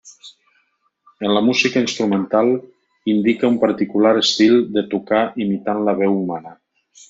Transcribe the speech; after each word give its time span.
En 1.27 1.33
la 1.37 1.43
música 1.49 1.83
instrumental, 1.85 2.49
indica 3.15 3.53
un 3.53 3.61
particular 3.67 4.17
estil 4.25 4.59
de 4.79 4.87
tocar 4.97 5.23
imitant 5.49 5.87
la 5.91 5.97
veu 6.05 6.21
humana. 6.25 6.59